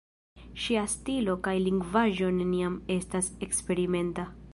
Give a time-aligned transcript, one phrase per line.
[0.61, 4.27] Ŝia stilo kaj lingvaĵo neniam estas eksperimenta.